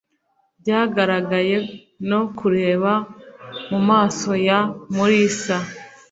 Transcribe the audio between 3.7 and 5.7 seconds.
maso ya Mulisa.